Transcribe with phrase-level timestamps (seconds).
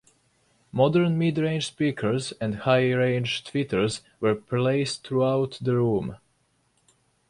[0.71, 6.17] Modern mid-range speakers and high-range tweeters were placed throughout the room.